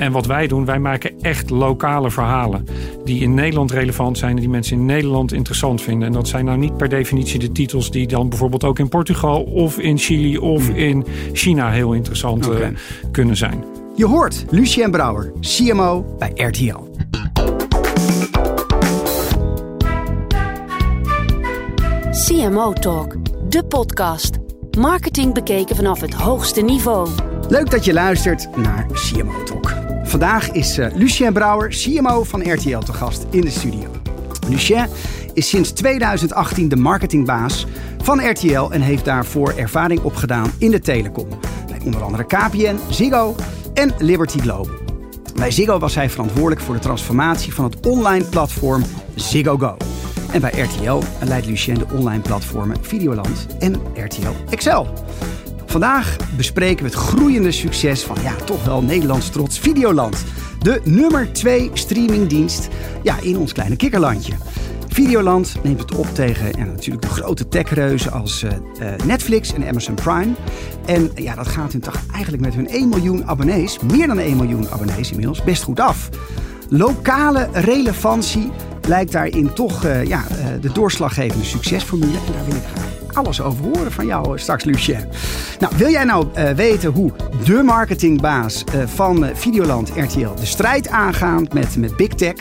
[0.00, 2.66] En wat wij doen, wij maken echt lokale verhalen.
[3.04, 6.08] Die in Nederland relevant zijn en die mensen in Nederland interessant vinden.
[6.08, 9.42] En dat zijn nou niet per definitie de titels die dan bijvoorbeeld ook in Portugal
[9.42, 10.76] of in Chili of Hmm.
[10.76, 12.68] in China heel interessant eh,
[13.10, 13.64] kunnen zijn.
[13.96, 16.88] Je hoort Lucien Brouwer, CMO bij RTL.
[22.10, 23.16] CMO Talk,
[23.48, 24.38] de podcast.
[24.78, 27.08] Marketing bekeken vanaf het hoogste niveau.
[27.48, 29.79] Leuk dat je luistert naar CMO Talk.
[30.10, 33.90] Vandaag is eh, Lucien Brouwer, CMO van RTL, te gast in de studio.
[34.48, 34.86] Lucien
[35.34, 37.66] is sinds 2018 de marketingbaas
[38.02, 41.28] van RTL en heeft daarvoor ervaring opgedaan in de telecom.
[41.68, 43.34] Bij onder andere KPN, Ziggo
[43.74, 44.74] en Liberty Global.
[45.34, 48.82] Bij Ziggo was hij verantwoordelijk voor de transformatie van het online platform
[49.14, 49.76] Ziggo Go.
[50.32, 54.88] En bij RTL leidt Lucien de online platformen Videoland en RTL Excel.
[55.70, 60.24] Vandaag bespreken we het groeiende succes van ja, toch wel Nederlands trots Videoland.
[60.58, 62.68] De nummer 2 streamingdienst
[63.02, 64.32] ja, in ons kleine kikkerlandje.
[64.88, 69.94] Videoland neemt het op tegen natuurlijk de grote techreuzen als eh, eh, Netflix en Amazon
[69.94, 70.32] Prime.
[70.86, 74.36] En ja, dat gaat hun toch eigenlijk met hun 1 miljoen abonnees, meer dan 1
[74.36, 76.08] miljoen abonnees inmiddels, best goed af.
[76.68, 78.50] Lokale relevantie
[78.90, 82.18] lijkt daarin toch eh, ja, eh, de doorslaggevende succesformule.
[82.26, 82.88] En daar wil ik graag
[83.24, 85.08] alles over horen van jou straks, Lucien.
[85.58, 87.12] Nou, wil jij nou eh, weten hoe
[87.44, 92.34] de marketingbaas van Videoland RTL de strijd aangaat met, met Big Tech?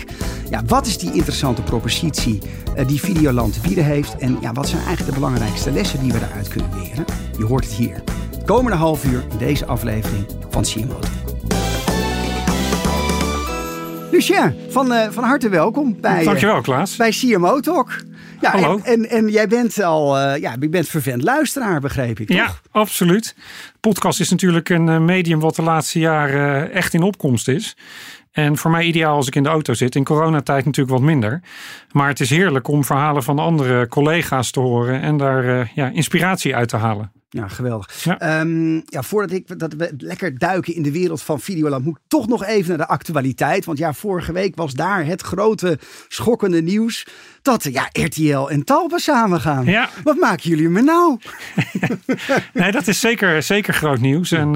[0.50, 2.40] Ja, wat is die interessante propositie
[2.88, 4.16] die Videoland te bieden heeft?
[4.18, 7.06] En ja, wat zijn eigenlijk de belangrijkste lessen die we daaruit kunnen leren?
[7.38, 8.04] Je hoort het hier.
[8.46, 11.00] Komende half uur in deze aflevering van CMO.
[14.12, 16.96] Lucien, van, eh, van harte welkom bij, eh, Dankjewel Klaas.
[16.96, 17.92] bij CMO Talk.
[18.42, 18.80] Ja, Hallo.
[18.84, 22.28] En, en, en jij bent al eh, ja, je bent vervent luisteraar, begreep ik.
[22.28, 22.38] Toch?
[22.38, 23.36] Ja, absoluut.
[23.80, 27.78] Podcast is natuurlijk een eh, medium wat de laatste jaren eh, echt in opkomst is.
[28.32, 29.96] En voor mij ideaal als ik in de auto zit.
[29.96, 31.42] In coronatijd natuurlijk wat minder.
[31.92, 35.90] Maar het is heerlijk om verhalen van andere collega's te horen en daar eh, ja,
[35.94, 37.12] inspiratie uit te halen.
[37.32, 38.04] Ja, geweldig.
[38.04, 38.20] Ja.
[38.20, 42.04] Ehm, ja, voordat ik, dat we lekker duiken in de wereld van Videoland, moet ik
[42.08, 43.66] toch nog even naar de actualiteit.
[43.66, 47.08] Want ja, vorige week was daar het grote schokkende nieuws
[47.42, 49.66] dat ja, RTL en Talpa samengaan.
[49.66, 49.90] Ja.
[50.04, 51.18] Wat maken jullie me nou?
[52.54, 54.32] Nee, dat is zeker, zeker groot nieuws.
[54.32, 54.56] En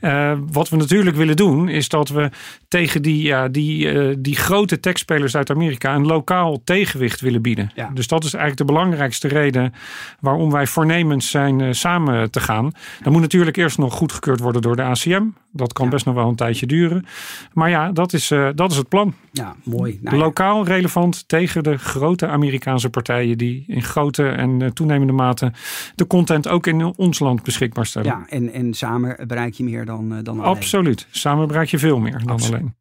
[0.00, 2.30] eh, eh, wat we natuurlijk willen doen, is dat we
[2.68, 7.70] tegen die, ja, die, eh, die grote techspelers uit Amerika een lokaal tegenwicht willen bieden.
[7.74, 7.90] Ja.
[7.94, 9.74] Dus dat is eigenlijk de belangrijkste reden
[10.20, 12.72] waarom wij voornemens zijn samen te gaan.
[13.02, 15.24] Dat moet natuurlijk eerst nog goedgekeurd worden door de ACM.
[15.52, 17.06] Dat kan best nog wel een tijdje duren.
[17.52, 19.14] Maar ja, dat is, eh, dat is het plan.
[19.32, 19.98] Ja, mooi.
[20.02, 20.16] Nou.
[20.16, 25.52] Lokaal relevant tegen de grote Amerikaanse partijen die in grote en eh, toenemende mate
[25.94, 28.08] de content ook in ons land beschikbaar stellen.
[28.08, 30.56] ja en, en samen bereik je meer dan, eh, dan alleen.
[30.56, 31.06] Absoluut.
[31.10, 32.60] Samen bereik je veel meer dan Absoluut.
[32.60, 32.74] alleen.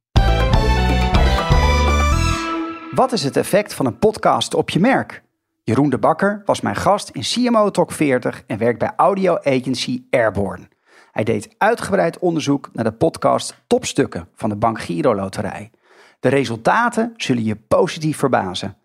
[2.96, 5.24] Wat is het effect van een podcast op je merk?
[5.64, 10.04] Jeroen de Bakker was mijn gast in CMO Talk 40 en werkt bij audio agency
[10.10, 10.71] Airborne.
[11.12, 15.72] Hij deed uitgebreid onderzoek naar de podcast Topstukken van de Bank Giro Loterij.
[16.20, 18.78] De resultaten zullen je positief verbazen.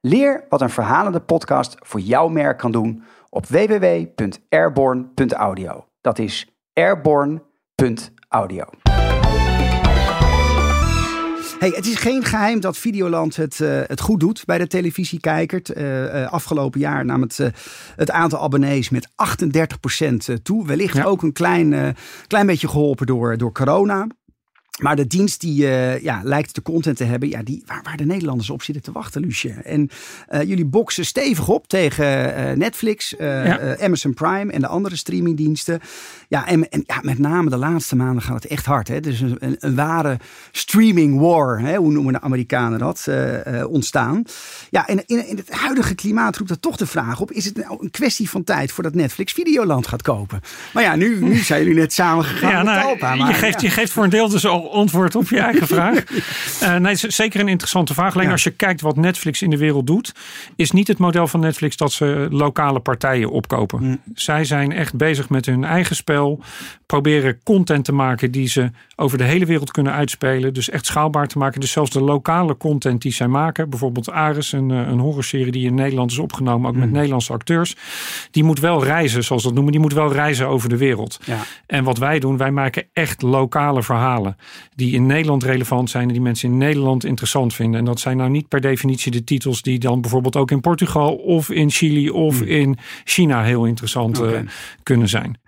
[0.00, 5.86] Leer wat een verhalende podcast voor jouw merk kan doen op www.airborne.audio.
[6.00, 8.64] Dat is airborne.audio.
[11.58, 15.62] Hey, het is geen geheim dat Videoland het, eh, het goed doet bij de televisiekijker.
[15.62, 17.38] Eh, eh, afgelopen jaar nam het,
[17.96, 20.66] het aantal abonnees met 38% toe.
[20.66, 21.04] Wellicht Ja.
[21.04, 21.96] ook een klein,
[22.26, 24.06] klein beetje geholpen door, door corona.
[24.76, 27.96] Maar de dienst die eh, ja, lijkt de content te hebben, ja, die, waar, waar
[27.96, 29.62] de Nederlanders op zitten te wachten, Lucien.
[29.62, 29.90] En
[30.28, 33.76] eh, jullie boksen stevig op tegen eh, Netflix, Ja.
[33.78, 35.80] Amazon Prime en de andere streamingdiensten.
[36.28, 38.88] Ja, en, en ja, met name de laatste maanden gaat het echt hard.
[38.88, 39.00] Hè?
[39.00, 40.18] Dus een, een, een ware
[40.52, 41.76] streaming war, hè?
[41.76, 43.08] hoe noemen de Amerikanen dat,
[43.68, 44.22] ontstaan.
[44.70, 47.56] Ja, en in, in het huidige klimaat roept dat toch de vraag op, is het
[47.56, 50.40] nou een kwestie van tijd voordat Netflix Videoland gaat kopen?
[50.72, 53.68] Maar ja, nu, nu zijn jullie net samen gegaan Ja, met nou, je, geeft, ja.
[53.68, 56.04] je geeft voor een deel dus al antwoord op je eigen vraag.
[56.60, 58.14] Eh, nee, zeker een interessante vraag.
[58.14, 58.32] Alleen Ja.
[58.32, 60.14] als je kijkt wat Netflix in de wereld doet,
[60.56, 63.78] is niet het model van Netflix dat ze lokale partijen opkopen.
[63.78, 63.96] Hm.
[64.14, 66.40] Zij zijn echt bezig met hun eigen spel,
[66.86, 70.54] proberen content te maken die ze over de hele wereld kunnen uitspelen.
[70.54, 71.60] Dus echt schaalbaar te maken.
[71.60, 75.66] Dus zelfs de lokale content die zij maken, bijvoorbeeld Ares, een, eh, een horrorserie die
[75.66, 77.76] in Nederland is opgenomen, ook met Nederlandse acteurs,
[78.30, 79.72] die moet wel reizen, zoals we dat noemen.
[79.72, 81.18] Die moet wel reizen over de wereld.
[81.24, 81.38] Ja.
[81.66, 84.36] En wat wij doen, wij maken echt lokale verhalen.
[84.74, 87.78] Die in Nederland relevant zijn en die mensen in Nederland interessant vinden.
[87.78, 91.14] En dat zijn nou niet per definitie de titels die dan bijvoorbeeld ook in Portugal
[91.14, 94.40] of in Chili of in China heel interessant eh,
[94.82, 95.38] kunnen zijn.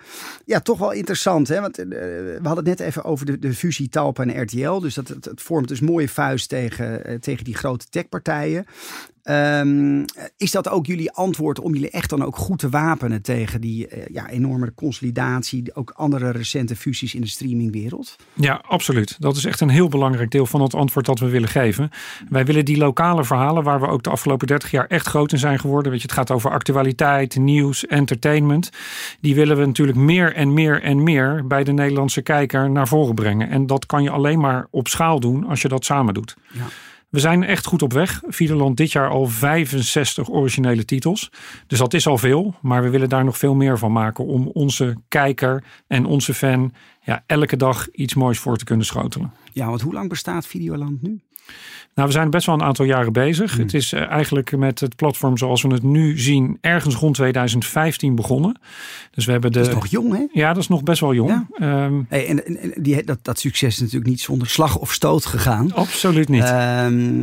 [0.45, 1.28] ja, toch wel interessant.
[1.49, 1.61] Hè?
[1.61, 4.79] Want uh, we hadden het net even over de, de fusie Talpa en RTL.
[4.79, 8.67] Dus dat, vormt dus mooie vuist tegen, uh, tegen die grote techpartijen.
[9.31, 10.05] Um,
[10.37, 13.97] is dat ook jullie antwoord om jullie echt dan ook goed te wapenen tegen die
[13.97, 18.17] uh, ja, enorme consolidatie, ook andere recente fusies in de streamingwereld?
[18.35, 19.17] Ja, absoluut.
[19.19, 21.91] Dat is echt een heel belangrijk deel van het antwoord dat we willen geven.
[22.29, 25.39] Wij willen die lokale verhalen, waar we ook de afgelopen 30 jaar echt groot in
[25.39, 25.91] zijn geworden.
[25.93, 28.71] Weet je, het gaat over actualiteit, nieuws, entertainment.
[29.21, 33.15] Die willen we natuurlijk meer en meer en meer bij de Nederlandse kijker naar voren
[33.15, 33.49] brengen.
[33.49, 36.37] En dat kan je alleen maar op schaal doen als je dat samen doet.
[36.53, 36.65] Ja.
[37.09, 38.23] We zijn echt goed op weg.
[38.27, 41.31] Videoland dit jaar al 65 originele titels.
[41.67, 42.55] Dus dat is al veel.
[42.61, 44.25] Maar we willen daar nog veel meer van maken.
[44.25, 46.73] Om onze kijker en onze fan
[47.03, 49.33] ja, elke dag iets moois voor te kunnen schotelen.
[49.53, 51.21] Ja, want hoe lang bestaat Videoland nu?
[51.99, 53.53] Nou, we zijn best wel een aantal jaren bezig.
[53.53, 53.63] Hmm.
[53.63, 58.15] Het is uh, eigenlijk met het platform zoals we het nu zien, ergens rond 2015
[58.15, 58.61] begonnen.
[59.11, 59.59] Dus we hebben de.
[59.59, 60.27] Dat is nog jong, hè?
[60.33, 61.47] Ja, dat is nog best wel jong.
[61.59, 61.85] Ja.
[61.85, 65.27] Um, hey, en, en die, dat, dat succes is natuurlijk niet zonder slag of stoot
[65.27, 65.75] gegaan.
[65.75, 66.51] Absoluut niet.
[66.51, 67.21] Um,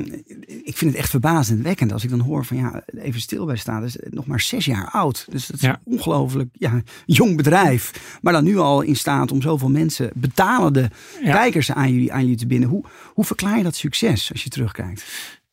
[0.64, 3.84] ik vind het echt verbazendwekkend als ik dan hoor van ja, even stil bij staan.
[3.84, 5.28] is nog maar zes jaar oud.
[5.32, 5.70] Dus dat is ja.
[5.70, 8.18] een ongelooflijk ja, jong bedrijf.
[8.22, 10.90] Maar dan nu al in staat om zoveel mensen, betalende
[11.24, 11.32] ja.
[11.32, 12.70] kijkers aan jullie, aan jullie te binden.
[12.70, 12.84] Hoe,
[13.16, 15.06] hoe verklaar je dat succes als je terugkijkt?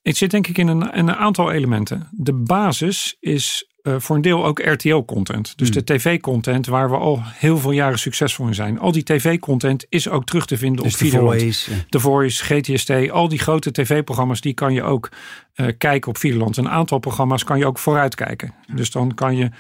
[0.02, 2.08] Het zit denk ik in een, in een aantal elementen.
[2.10, 5.58] De basis is uh, voor een deel ook RTL-content.
[5.58, 5.76] Dus hmm.
[5.76, 8.78] de tv-content waar we al heel veel jaren succesvol in zijn.
[8.78, 11.38] Al die tv-content is ook terug te vinden dus op Videoland.
[11.38, 15.08] The Voice, The Voice, GTST, al die grote tv-programma's die kan je ook
[15.56, 16.56] uh, kijken op Videoland.
[16.56, 18.54] Een aantal programma's kan je ook vooruitkijken.
[18.74, 19.50] Dus dan kan je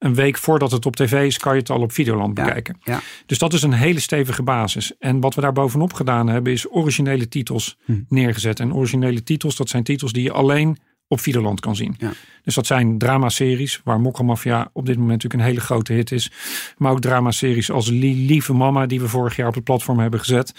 [0.00, 2.76] een week voordat het op tv is, kan je het al op Videoland ja, bekijken.
[2.82, 3.00] Ja.
[3.26, 4.92] Dus dat is een hele stevige basis.
[4.98, 7.92] En wat we daar bovenop gedaan hebben, is originele titels hm.
[8.08, 8.60] neergezet.
[8.60, 11.94] En originele titels, dat zijn titels die je alleen op Videoland kan zien.
[11.98, 12.12] Ja.
[12.42, 16.32] Dus dat zijn dramaseries, waar Mokkermafia op dit moment natuurlijk een hele grote hit is.
[16.76, 20.54] Maar ook dramaseries als Lieve Mama, die we vorig jaar op het platform hebben gezet.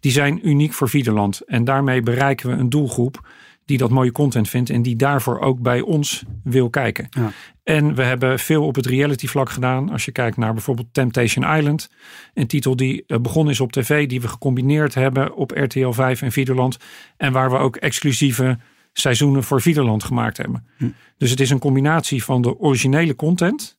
[0.00, 1.40] Die zijn uniek voor Videoland.
[1.40, 3.28] En daarmee bereiken we een doelgroep
[3.66, 7.08] die dat mooie content vindt en die daarvoor ook bij ons wil kijken.
[7.10, 7.32] Ja.
[7.62, 9.90] En we hebben veel op het reality vlak gedaan.
[9.90, 11.90] Als je kijkt naar bijvoorbeeld Temptation Island.
[12.34, 16.22] Een titel die eh, begonnen is op tv, die we gecombineerd hebben op RTL 5
[16.22, 16.76] en Videoland.
[17.16, 18.58] En waar we ook exclusieve
[18.92, 20.66] seizoenen voor Videoland gemaakt hebben.
[20.76, 20.88] Hm.
[21.18, 23.78] Dus het is een combinatie van de originele content,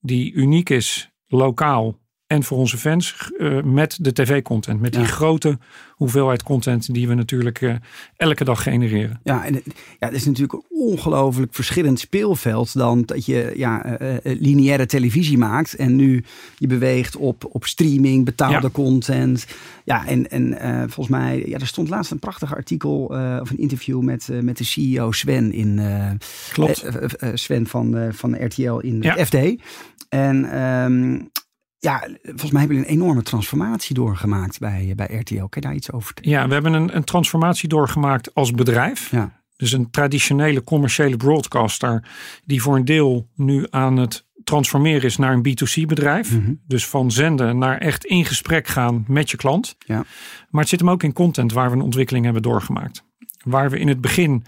[0.00, 1.98] die uniek is lokaal
[2.34, 4.80] en voor onze fans uh, met de tv-content.
[4.80, 5.06] Met die Ja.
[5.06, 5.58] grote
[5.94, 7.74] hoeveelheid content die we natuurlijk uh,
[8.16, 9.20] elke dag genereren.
[9.24, 9.54] Ja, en
[9.98, 14.86] ja, het is natuurlijk een ongelooflijk verschillend speelveld dan dat je ja, eh, eh, lineaire
[14.86, 16.24] televisie maakt en nu
[16.58, 18.70] je beweegt op, op streaming, betaalde Ja.
[18.72, 19.46] content.
[19.84, 23.50] Ja, en, en eh, volgens mij, ja, er stond laatst een prachtig artikel eh, of
[23.50, 26.10] een interview met, eh, met de CEO Sven in eh,
[26.52, 26.82] Klopt.
[26.82, 29.24] eh, eh, eh, Sven van, eh, van RTL in Ja.
[29.24, 29.36] FD.
[30.08, 31.20] En ehm,
[31.84, 35.34] ja, volgens mij hebben jullie een enorme transformatie doorgemaakt bij, bij RTL.
[35.34, 36.30] Kan je daar iets over vertellen?
[36.30, 39.10] Ja, we hebben een, een transformatie doorgemaakt als bedrijf.
[39.10, 39.42] Ja.
[39.56, 42.08] Dus een traditionele commerciële broadcaster
[42.44, 46.32] die voor een deel nu aan het transformeren is naar een B2C bedrijf.
[46.32, 46.52] Mhm.
[46.66, 49.76] Dus van zenden naar echt in gesprek gaan met je klant.
[49.78, 50.04] Ja.
[50.50, 53.04] Maar het zit hem ook in content waar we een ontwikkeling hebben doorgemaakt.
[53.42, 54.44] Waar we in het begin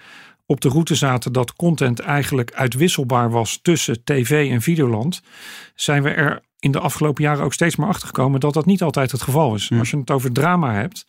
[0.46, 5.22] op de route zaten dat content eigenlijk uitwisselbaar was tussen tv en videoland,
[5.74, 8.82] zijn we er in de afgelopen jaren ook steeds maar achter gekomen dat dat niet
[8.82, 9.68] altijd het geval is.
[9.68, 9.78] Ja.
[9.78, 11.06] Als je het over drama hebt,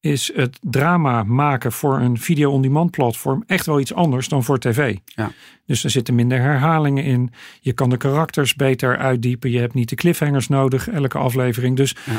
[0.00, 4.96] is het drama maken voor een video-on-demand platform echt wel iets anders dan voor tv.
[5.04, 5.32] Ja.
[5.64, 7.30] Dus er zitten minder herhalingen in.
[7.60, 9.50] Je kan de karakters beter uitdiepen.
[9.50, 11.76] Je hebt niet de cliffhangers nodig, elke aflevering.
[11.76, 12.12] Dus Ja.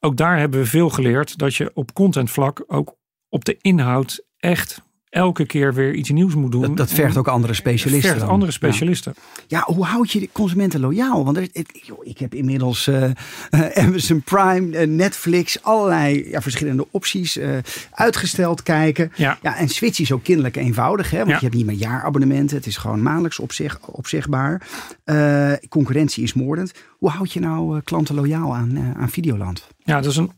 [0.00, 2.96] ook daar hebben we veel geleerd dat je op contentvlak ook
[3.28, 4.82] op de inhoud echt
[5.16, 6.60] elke keer weer iets nieuws moet doen.
[6.62, 8.08] Dat, dat vergt ook andere specialisten.
[8.08, 8.30] vergt dan.
[8.34, 9.14] andere specialisten.
[9.46, 11.24] Ja, hoe houd je de consumenten loyaal?
[11.24, 13.10] Want er, het- joh, ik heb inmiddels eh,
[13.84, 17.38] Amazon Prime, eh, Netflix, allerlei ja, verschillende opties
[17.90, 19.12] uitgesteld kijken.
[19.16, 19.38] Ja.
[19.42, 21.18] Ja, en switch is ook kinderlijk eenvoudig, hè?
[21.18, 22.56] want je hebt niet meer jaarabonnementen.
[22.56, 24.62] Het is gewoon maandelijks opzeg, opzegbaar.
[25.04, 26.72] Eh, concurrentie is moordend.
[26.98, 29.66] Hoe houd je nou klanten loyaal aan, aan Videoland?
[29.78, 30.30] Ja, dat is een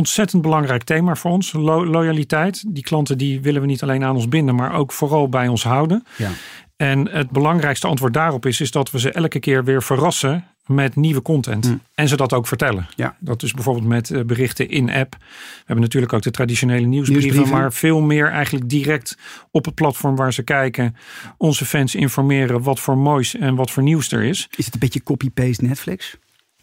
[0.00, 1.52] ontzettend belangrijk thema voor ons.
[1.52, 2.64] Lo- loyaliteit.
[2.66, 5.62] Die klanten die willen we niet alleen aan ons binden, maar ook vooral bij ons
[5.62, 6.04] houden.
[6.16, 6.30] Ja.
[6.76, 10.96] En het belangrijkste antwoord daarop is, is dat we ze elke keer weer verrassen met
[10.96, 11.68] nieuwe content.
[11.68, 11.80] Mm.
[11.94, 12.86] En ze dat ook vertellen.
[12.96, 13.16] Ja.
[13.18, 15.16] Dat is bijvoorbeeld met eh, berichten in app.
[15.18, 15.26] We
[15.64, 17.60] hebben natuurlijk ook de traditionele nieuwsbrieven, Nieuwsbrieven.
[17.62, 19.16] maar veel meer eigenlijk direct
[19.50, 20.96] op het platform waar ze kijken.
[21.36, 24.48] Onze fans informeren wat voor moois en wat voor nieuws er is.
[24.56, 26.16] Is het een beetje copy-paste Netflix?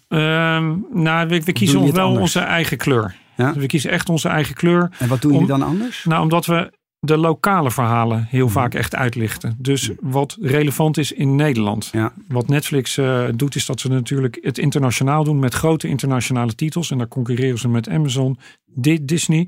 [0.08, 2.22] Ehm, nou, we, we kiezen wel anders?
[2.22, 3.16] onze eigen kleur.
[3.38, 3.54] Ja?
[3.54, 4.92] We kiezen echt onze eigen kleur.
[5.00, 6.04] En wat doen Om- jullie dan anders?
[6.06, 9.56] Nou, omdat we de lokale verhalen heel vaak echt uitlichten.
[9.60, 11.90] Dus wat relevant is in Nederland.
[11.92, 12.14] Ja.
[12.28, 16.92] Wat Netflix eh, doet, is dat ze natuurlijk het internationaal doen met grote internationale titels.
[16.92, 19.48] En daar concurreren ze met Amazon, Di- Disney.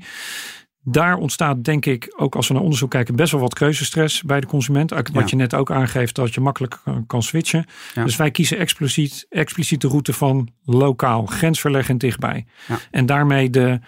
[0.84, 4.40] Daar ontstaat, denk ik, ook als we naar onderzoek kijken, best wel wat keuzestress bij
[4.40, 4.90] de consument.
[4.90, 5.22] Wat Ja.
[5.26, 7.66] je net ook aangeeft, dat je makkelijk eh, kan switchen.
[7.94, 8.04] Ja.
[8.04, 12.46] Dus wij kiezen expliciet, expliciet de route van lokaal, grensverleggend dichtbij.
[12.68, 12.78] Ja.
[12.90, 13.80] En daarmee de,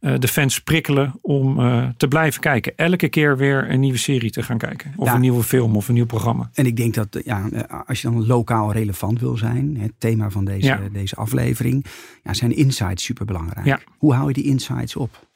[0.00, 2.72] eh, de fans prikkelen om eh, te blijven kijken.
[2.76, 4.92] Elke keer weer een nieuwe serie te gaan kijken.
[4.96, 6.50] Of een nieuwe film of een nieuw programma.
[6.54, 7.48] En ik denk dat ja,
[7.86, 11.84] als je dan lokaal relevant wil zijn, het thema van deze, deze aflevering,
[12.24, 13.84] ja, zijn insights super belangrijk.
[13.98, 15.28] Hoe hou je die insights op?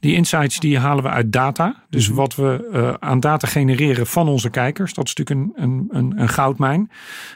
[0.00, 1.84] Die insights die halen we uit data.
[1.90, 2.16] Dus Mhm.
[2.16, 4.94] wat we eh, aan data genereren van onze kijkers.
[4.94, 6.90] Dat is natuurlijk een, een, een, een goudmijn.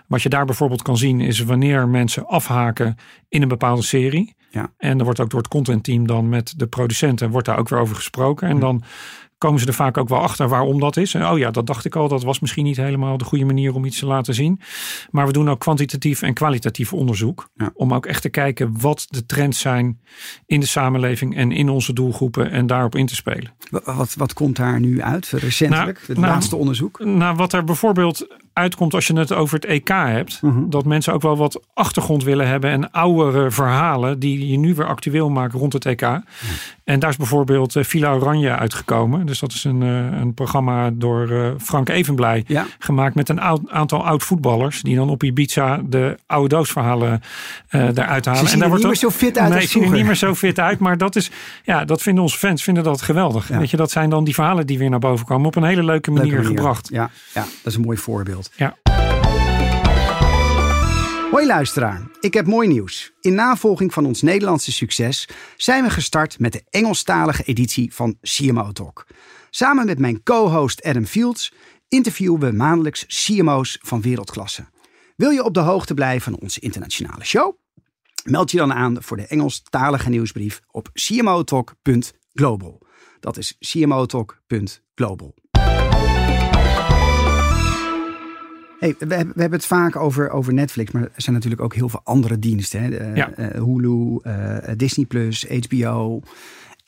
[0.06, 2.96] Wat je daar bijvoorbeeld kan zien is wanneer mensen afhaken
[3.28, 4.34] in een bepaalde serie.
[4.50, 4.72] Ja.
[4.78, 7.78] En er wordt ook door het contentteam dan met de producenten wordt daar ook weer
[7.80, 8.48] over gesproken.
[8.48, 8.82] En dan
[9.38, 11.14] komen ze er vaak ook wel achter waarom dat is.
[11.14, 12.08] En oh ja, dat dacht ik al.
[12.08, 14.60] Dat was misschien niet helemaal de goede manier om iets te laten zien.
[15.10, 17.48] Maar we doen ook kwantitatief en kwalitatief onderzoek.
[17.54, 17.70] Ja.
[17.74, 20.00] Om ook echt te kijken wat de trends zijn
[20.46, 22.50] in de samenleving en in onze doelgroepen.
[22.50, 23.52] En daarop in te spelen.
[23.70, 25.96] Wa- Wat, wat komt daar nu uit recentelijk?
[25.98, 27.04] Nou, het nou, laatste onderzoek?
[27.04, 30.42] Nou, wat er bijvoorbeeld uitkomt als je het over het EK hebt.
[30.42, 30.68] Mhm.
[30.68, 32.70] Dat mensen ook wel wat achtergrond willen hebben.
[32.70, 36.20] En oudere verhalen die je nu weer actueel maken rond het EK.
[36.90, 39.26] En daar is bijvoorbeeld eh, Villa Oranje uitgekomen.
[39.26, 42.44] Dus dat is een, eh, een programma door eh, Frank Evenblij.
[42.46, 42.66] Ja.
[42.78, 44.82] Gemaakt met een oud, aantal oud voetballers.
[44.82, 47.22] Die dan op Ibiza de oude doosverhalen
[47.70, 48.40] eruit halen.
[48.40, 50.14] Ze zien er wordt niet meer zo fit uit Nee, ze zien er niet meer
[50.14, 50.78] zo fit uit.
[50.78, 51.30] Maar dat is,
[51.62, 53.48] ja, dat vinden onze fans vinden dat geweldig.
[53.48, 53.58] Ja.
[53.58, 55.46] Weet je, dat zijn dan die verhalen die weer naar boven komen.
[55.46, 56.58] Op een hele leuke manier, Leuke manier.
[56.58, 56.88] gebracht.
[56.92, 58.50] Ja, ja, dat is een mooi voorbeeld.
[58.56, 58.76] Ja.
[61.30, 63.12] Hoi luisteraar, ik heb mooi nieuws.
[63.20, 68.72] In navolging van ons Nederlandse succes zijn we gestart met de Engelstalige editie van CMO
[68.72, 69.06] Talk.
[69.50, 71.52] Samen met mijn co-host Adam Fields
[71.88, 74.64] interviewen we maandelijks CMO's van wereldklasse.
[75.16, 77.56] Wil je op de hoogte blijven van onze internationale show?
[78.24, 82.82] Meld je dan aan voor de Engelstalige nieuwsbrief op cmotalk.global.
[83.20, 85.34] Dat is cmotalk.global.
[88.80, 91.74] Hey, we, hebben, we hebben het vaak over, over Netflix, maar er zijn natuurlijk ook
[91.74, 92.82] heel veel andere diensten.
[92.82, 92.96] Hè?
[92.96, 93.30] Eh, Ja.
[93.36, 96.20] Hulu, eh, Disney Plus, HBO,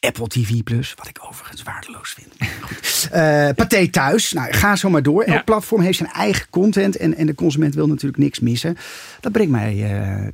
[0.01, 2.51] Apple TV Plus, wat ik overigens waardeloos vind.
[2.67, 3.09] Goed.
[3.13, 5.27] Eh Pathé Thuis, nou, ga zo maar door.
[5.27, 5.35] Ja.
[5.35, 8.77] Elk platform heeft zijn eigen content en, en de consument wil natuurlijk niks missen.
[9.21, 9.75] Dat brengt mij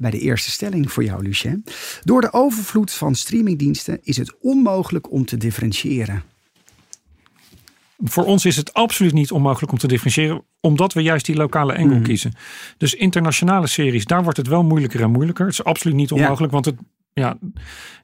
[0.00, 1.64] bij de eerste stelling voor jou, Lucien.
[2.04, 6.22] Door de overvloed van streamingdiensten is het onmogelijk om te differentiëren.
[8.04, 11.72] Voor ons is het absoluut niet onmogelijk om te differentiëren, omdat we juist die lokale
[11.72, 12.04] engel Mhm.
[12.04, 12.32] kiezen.
[12.76, 15.44] Dus internationale series, daar wordt het wel moeilijker en moeilijker.
[15.44, 16.76] Het is absoluut niet onmogelijk, want het,
[17.12, 17.38] ja,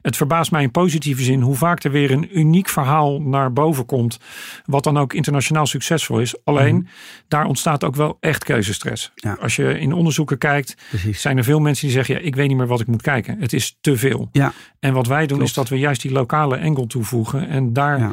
[0.02, 3.86] het verbaast mij in positieve zin hoe vaak er weer een uniek verhaal naar boven
[3.86, 4.18] komt,
[4.64, 6.34] wat dan ook internationaal succesvol is.
[6.44, 6.88] Alleen,
[7.28, 9.12] daar ontstaat ook wel echt keuzestress.
[9.14, 9.28] Mhm.
[9.28, 9.36] Ja.
[9.42, 11.20] Als je in onderzoeken kijkt, Precies.
[11.20, 13.36] zijn er veel mensen die zeggen, ja, ik weet niet meer wat ik moet kijken.
[13.40, 14.28] Het is te veel.
[14.32, 15.42] Ja, En wat wij doen Klopt.
[15.50, 18.12] is dat we juist die lokale engel toevoegen en daar Ja.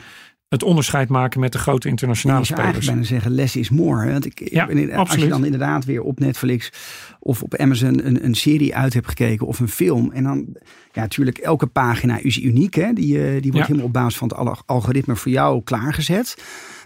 [0.52, 3.10] Het onderscheid maken met de grote internationale je zou eigenlijk spelers.
[3.10, 4.12] bijna zeggen less is more.
[4.12, 6.72] Want ik, ik Ja, ben in- als je dan inderdaad weer op Netflix
[7.20, 10.12] of op Amazon een, een serie uit hebt gekeken of een film.
[10.12, 10.46] En dan,
[10.92, 12.74] ja natuurlijk, elke pagina is uniek.
[12.76, 12.94] Hè?
[12.94, 13.62] Die, eh, die wordt Ja.
[13.66, 16.36] helemaal op basis van het al- algoritme voor jou klaargezet.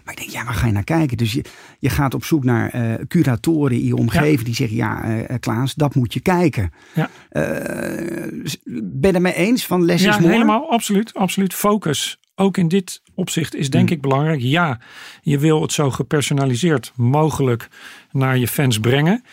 [0.04, 1.16] Maar ik denk, ja, waar ga je naar kijken?
[1.16, 1.44] Dus je,
[1.78, 5.74] je gaat op zoek naar eh, curatoren in je omgeving die zeggen, ja, eh, Klaas,
[5.74, 6.72] dat moet je kijken.
[6.94, 7.10] Ja.
[7.30, 10.32] Ben je het mee eens van less Ja, is more?
[10.32, 11.54] helemaal, absoluut, absoluut.
[11.54, 13.70] Focus, ook in dit opzicht, is Hmm.
[13.70, 14.40] denk ik belangrijk.
[14.40, 14.78] Ja,
[15.22, 17.68] je wil het zo gepersonaliseerd mogelijk
[18.12, 19.24] naar je fans brengen.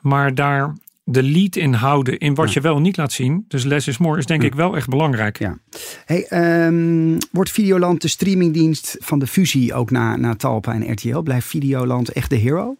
[0.00, 0.74] Maar daar
[1.08, 3.44] de lead in houden in wat je wel niet laat zien.
[3.48, 5.38] Dus less is more is denk ik wel echt belangrijk.
[5.38, 5.58] Ja.
[6.04, 11.18] Hey, ehm, wordt Videoland de streamingdienst van de fusie ook na, na Talpa en RTL?
[11.18, 12.76] Blijft Videoland echt de hero?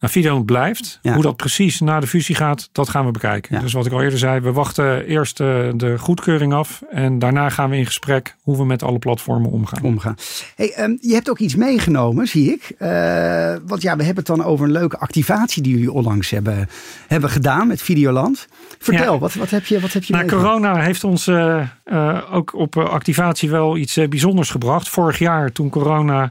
[0.00, 0.98] Nou, Videoland blijft.
[1.02, 1.12] Ja.
[1.14, 3.54] Hoe dat precies na de fusie gaat, dat gaan we bekijken.
[3.56, 3.60] Ja.
[3.60, 6.82] Dus wat ik al eerder zei, we wachten eerst eh, de goedkeuring af.
[6.90, 9.82] En daarna gaan we in gesprek hoe we met alle platformen omgaan.
[9.82, 10.14] Omgaan.
[10.56, 12.72] Hey, ehm, je hebt ook iets meegenomen, zie ik.
[12.78, 12.88] Eh,
[13.66, 16.68] want ja, we hebben het dan over een leuke activatie die jullie onlangs hebben,
[17.06, 18.46] hebben gedaan met Videoland.
[18.78, 19.18] Vertel, Ja.
[19.18, 20.52] wat, wat heb je, wat heb je Nou, meegenomen?
[20.60, 21.62] corona heeft ons eh,
[22.32, 24.88] ook op eh, activatie wel iets eh, bijzonders gebracht.
[24.88, 26.30] Vorig jaar, toen corona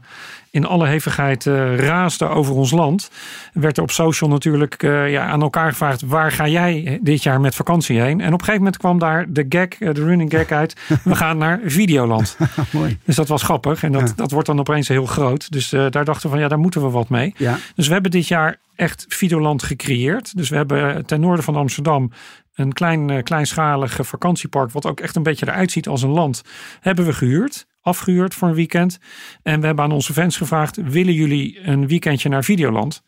[0.51, 3.12] in alle hevigheid eh, raasde over ons land,
[3.53, 7.41] werd er op social natuurlijk eh, ja, aan elkaar gevraagd: waar ga jij dit jaar
[7.41, 8.22] met vakantie heen?
[8.22, 11.15] En op een gegeven moment kwam daar de gag, eh, de running gag uit: we
[11.15, 12.38] gaan naar Videoland.
[12.72, 12.98] Mooi.
[13.05, 14.13] Dus dat was grappig en dat, Ja.
[14.15, 15.51] dat wordt dan opeens heel groot.
[15.51, 17.33] Dus eh, daar dachten we van ja, daar moeten we wat mee.
[17.38, 17.57] Ja.
[17.75, 20.38] Dus we hebben dit jaar echt Videoland gecreëerd.
[20.38, 22.12] Dus we hebben ten noorden van Amsterdam
[22.53, 26.42] Een klein, uh, kleinschalig vakantiepark, wat ook echt een beetje eruit ziet als een land,
[26.80, 27.65] hebben we gehuurd.
[27.82, 29.00] Afgehuurd voor een weekend.
[29.44, 33.03] En we hebben aan onze fans gevraagd: willen jullie een weekendje naar Videoland?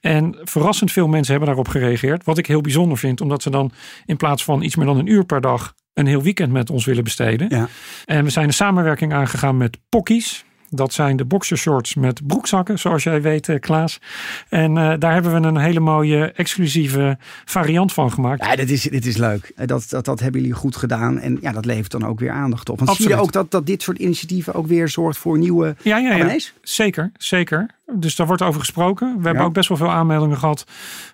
[0.00, 2.24] En verrassend veel mensen hebben daarop gereageerd.
[2.24, 3.72] Wat ik heel bijzonder vind, omdat ze dan
[4.06, 6.84] in plaats van iets meer dan een uur per dag een heel weekend met ons
[6.84, 7.48] willen besteden.
[7.48, 7.68] Ja.
[8.04, 10.44] En we zijn een samenwerking aangegaan met Pockies.
[10.70, 14.00] Dat zijn de boxershorts met broekzakken, zoals jij weet, eh, Klaas.
[14.48, 18.44] En uh, daar hebben we een hele mooie exclusieve variant van gemaakt.
[18.44, 19.52] Ja, dit is, dit is leuk.
[19.56, 21.18] Eh, dat, dat, dat hebben jullie goed gedaan.
[21.18, 22.78] En ja, dat levert dan ook weer aandacht op.
[22.78, 23.10] Want Absoluut.
[23.10, 26.14] zie je ook dat, dat dit soort initiatieven ook weer zorgt voor nieuwe ja, ja,
[26.14, 26.38] ja.
[26.62, 27.76] Zeker, zeker.
[27.92, 29.16] Dus daar wordt over gesproken.
[29.18, 30.64] We hebben ook best wel veel aanmeldingen gehad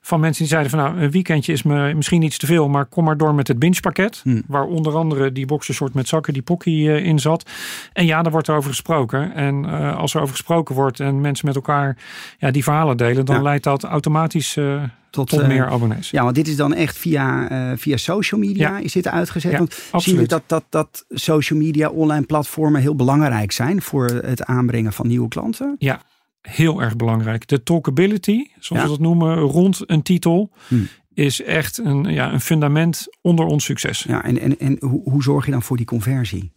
[0.01, 2.85] van mensen die zeiden van nou, een weekendje is me misschien iets te veel, maar
[2.85, 4.21] kom maar door met het binge-pakket.
[4.23, 4.43] Hmm.
[4.47, 7.51] Waar onder andere die boxershort met zakken, die pocky in zat.
[7.93, 9.33] En ja, daar wordt over gesproken.
[9.47, 11.97] En uh, als er over gesproken wordt en mensen met elkaar
[12.39, 16.11] ja, die verhalen delen, dan leidt dat automatisch uh, tot, tot, meer abonnees.
[16.11, 19.59] Ja, want dit is dan echt via, via social media is dit uitgezet.
[19.91, 24.45] Want zie je dat, dat, dat social media, online platformen heel belangrijk zijn voor het
[24.45, 25.77] aanbrengen van nieuwe klanten?
[25.79, 26.03] Ja,
[26.49, 27.47] heel erg belangrijk.
[27.47, 30.51] De talkability, zoals we dat noemen, rond een titel.
[30.69, 30.89] Hmm.
[31.15, 34.03] Is echt een, ja, een fundament onder ons succes.
[34.03, 36.53] Ja, en, en, en hoe, hoe zorg je dan voor die conversie?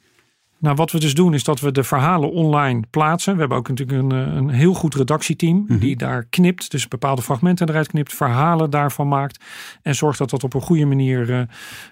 [0.59, 3.33] Nou, wat we dus doen is dat we de verhalen online plaatsen.
[3.33, 5.79] We hebben ook natuurlijk een, eh, een heel goed redactieteam mhm.
[5.79, 6.71] die daar knipt.
[6.71, 9.43] Dus bepaalde fragmenten eruit knipt, verhalen daarvan maakt.
[9.81, 11.41] En zorgt dat dat op een goede manier uh,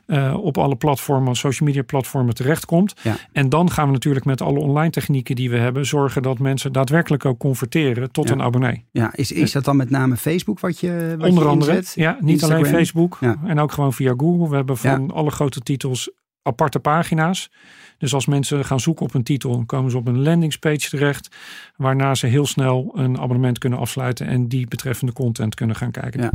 [0.07, 2.93] uh, op alle platformen, social media platformen terechtkomt.
[3.01, 3.15] Ja.
[3.31, 6.71] En dan gaan we natuurlijk met alle online technieken die we hebben, zorgen dat mensen
[6.71, 8.85] daadwerkelijk ook converteren tot een abonnee.
[8.91, 12.17] Ja, is, is dat dan met name Facebook wat je wat Onder je andere, ja,
[12.19, 13.19] niet alleen Facebook.
[13.45, 14.49] En ook gewoon via Google.
[14.49, 16.09] We hebben van alle grote titels
[16.47, 17.49] aparte pagina's.
[17.97, 21.35] Dus als mensen gaan zoeken op een titel, komen ze op een landingspage terecht.
[21.75, 26.21] Waarna ze heel snel een abonnement kunnen afsluiten en die betreffende content kunnen gaan kijken.
[26.21, 26.29] Ja.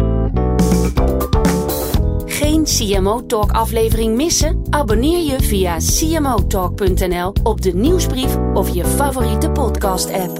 [2.27, 4.63] Geen CMO Talk aflevering missen?
[4.71, 10.39] Abonneer je via cmotalk.nl op de nieuwsbrief of je favoriete podcast app.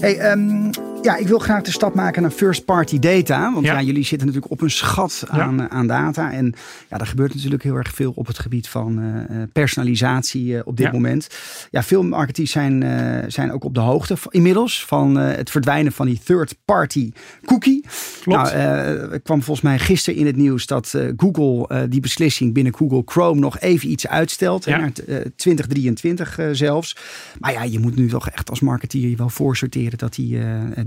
[0.00, 0.70] Hey, um,
[1.06, 3.52] ja, ik wil graag de stap maken naar first party data.
[3.52, 3.82] Want ja.
[3.82, 6.32] jullie zitten natuurlijk op een schat aan, eh, aan data.
[6.32, 6.54] En
[6.88, 10.76] ja, er gebeurt natuurlijk heel erg veel op het gebied van uh, personalisatie uh, op
[10.76, 11.28] dit moment.
[11.70, 16.06] Ja, veel marketeers zijn, uh, zijn ook op de hoogte inmiddels van het verdwijnen van
[16.06, 17.12] die third party
[17.44, 17.84] cookie.
[18.22, 18.54] Klopt.
[18.54, 23.40] Nou, kwam volgens mij gisteren in het nieuws dat Google die beslissing binnen Google Chrome
[23.40, 24.64] nog even iets uitstelt.
[24.64, 24.78] Ja.
[24.78, 24.92] Naar
[25.36, 26.96] 2023 zelfs.
[27.38, 30.38] Maar ja, je moet nu toch echt als marketeer je wel voorsorteren dat die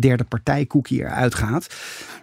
[0.09, 1.67] derde partij cookie eruit gaat.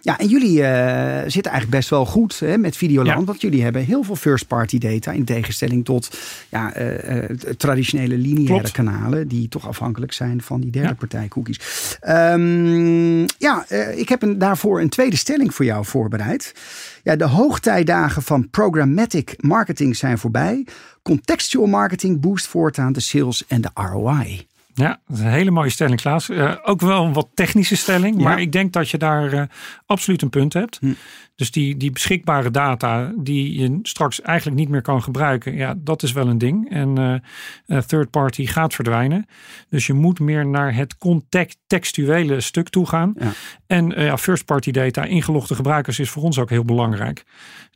[0.01, 3.25] Ja, en jullie uh, zitten eigenlijk best wel goed hè, met Videoland.
[3.25, 5.11] Want jullie hebben heel veel first party data.
[5.11, 6.17] In tegenstelling tot
[6.49, 7.23] ja, uh,
[7.57, 9.27] traditionele lineaire kanalen.
[9.27, 11.59] Die toch afhankelijk zijn van die derde partij cookies.
[12.07, 16.53] Um, ja, ik heb een, daarvoor een tweede stelling voor jou voorbereid.
[17.03, 20.65] Ja, de hoogtijdagen van programmatic marketing zijn voorbij.
[21.01, 24.47] Contextual marketing boost voortaan de sales en de ROI.
[24.77, 26.29] Ja, dat is een hele mooie stelling, Klaas.
[26.29, 29.41] Uh, ook wel een wat technische stelling, maar ik denk dat je daar uh,
[29.85, 30.77] absoluut een punt hebt.
[30.79, 30.93] Hm.
[31.37, 36.03] Dus die, die beschikbare data die je straks eigenlijk niet meer kan gebruiken, ja, dat
[36.03, 36.69] is wel een ding.
[36.69, 37.21] En
[37.67, 39.25] uh, third party gaat verdwijnen.
[39.69, 43.13] Dus je moet meer naar het contextuele stuk toe gaan.
[43.19, 43.31] Ja.
[43.67, 47.25] En ja, first party data, ingelogde gebruikers, is voor ons ook heel belangrijk.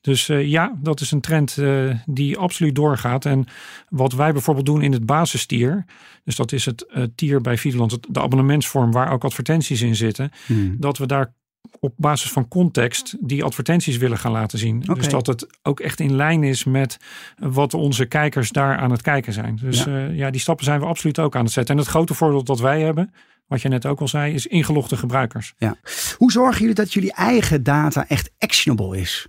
[0.02, 3.26] Dus uh, ja, dat is een trend uh, die absoluut doorgaat.
[3.26, 3.46] En
[3.90, 5.86] wat wij bijvoorbeeld doen in het basistier,
[6.24, 10.32] dus dat is het uh, tier bij Videoland, de abonnementsvorm waar ook advertenties in zitten,
[10.46, 10.76] hmm.
[10.80, 11.34] dat we daar
[11.80, 14.82] op basis van context die advertenties willen gaan laten zien.
[14.82, 14.96] Okay.
[14.96, 16.98] Dus dat het ook echt in lijn is met
[17.38, 19.56] wat onze kijkers daar aan het kijken zijn.
[19.56, 20.06] Dus ja.
[20.06, 21.76] ja, die stappen zijn we absoluut ook aan het zetten.
[21.76, 23.14] En het grote voordeel dat wij hebben,
[23.48, 25.54] wat je net ook al zei, is ingelogde gebruikers.
[25.58, 25.76] Ja.
[26.18, 29.28] Hoe zorgen jullie dat jullie eigen data echt actionable is?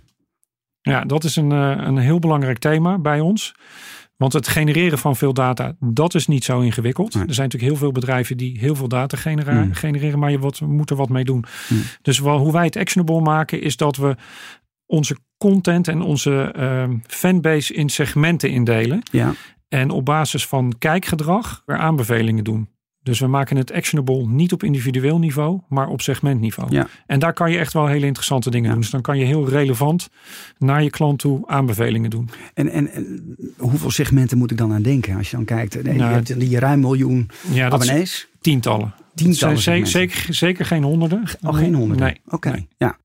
[0.81, 3.55] Ja, dat is een, eh, een heel belangrijk thema bij ons.
[4.17, 7.13] Want het genereren van veel data, dat is niet zo ingewikkeld.
[7.13, 9.73] Er zijn natuurlijk heel veel bedrijven die heel veel data genera mm.
[9.73, 11.45] genereren, maar je wat, moet er wat mee doen.
[11.69, 11.81] Mm.
[12.01, 14.15] Dus wel, hoe wij het actionable maken, is dat we
[14.85, 19.01] onze content en onze uh, fanbase in segmenten indelen.
[19.11, 19.33] Ja.
[19.67, 22.69] En op basis van kijkgedrag weer aanbevelingen doen.
[23.03, 26.71] Dus we maken het actionable niet op individueel niveau, maar op segmentniveau.
[26.71, 26.87] Ja.
[27.05, 28.79] En daar kan je echt wel hele interessante dingen doen.
[28.79, 30.09] Dus dan kan je heel relevant
[30.57, 32.29] naar je klant toe aanbevelingen doen.
[32.53, 32.89] En, en,
[33.57, 35.17] hoeveel segmenten moet ik dan aan denken?
[35.17, 38.27] Als je dan kijkt, nee, nou, je hebt die ruim miljoen ja, abonnees.
[38.43, 38.93] Tientallen.
[39.15, 39.57] Tientallen.
[39.57, 41.23] Zeker, zeker, zeker geen honderden.
[41.41, 42.05] Oh, geen honderden?
[42.05, 42.21] Nee.
[42.29, 42.97] Oké, ja.